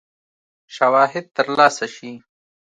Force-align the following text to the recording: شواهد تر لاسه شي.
شواهد 0.75 1.25
تر 1.35 1.47
لاسه 1.57 1.85
شي. 1.95 2.11